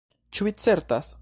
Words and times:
"Ĉu 0.37 0.47
vi 0.47 0.53
certas?" 0.65 1.17